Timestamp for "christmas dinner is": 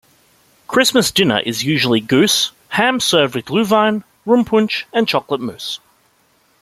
0.67-1.63